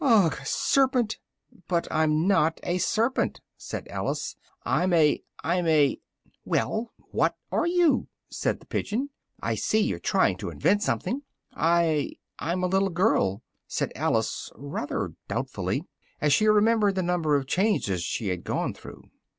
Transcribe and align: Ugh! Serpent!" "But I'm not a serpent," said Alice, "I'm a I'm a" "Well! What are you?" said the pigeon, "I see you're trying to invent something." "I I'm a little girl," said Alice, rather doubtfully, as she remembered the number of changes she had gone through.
Ugh! 0.03 0.35
Serpent!" 0.43 1.19
"But 1.67 1.87
I'm 1.91 2.25
not 2.27 2.59
a 2.63 2.79
serpent," 2.79 3.39
said 3.55 3.87
Alice, 3.87 4.35
"I'm 4.65 4.93
a 4.93 5.21
I'm 5.43 5.67
a" 5.67 5.99
"Well! 6.55 6.91
What 7.11 7.37
are 7.51 7.67
you?" 7.67 8.07
said 8.27 8.59
the 8.59 8.65
pigeon, 8.65 9.11
"I 9.43 9.53
see 9.53 9.77
you're 9.81 9.99
trying 9.99 10.37
to 10.37 10.49
invent 10.49 10.81
something." 10.81 11.21
"I 11.53 12.13
I'm 12.39 12.63
a 12.63 12.67
little 12.67 12.89
girl," 12.89 13.43
said 13.67 13.91
Alice, 13.95 14.49
rather 14.55 15.13
doubtfully, 15.27 15.85
as 16.19 16.33
she 16.33 16.47
remembered 16.47 16.95
the 16.95 17.03
number 17.03 17.35
of 17.35 17.45
changes 17.45 18.01
she 18.01 18.29
had 18.29 18.43
gone 18.43 18.73
through. 18.73 19.03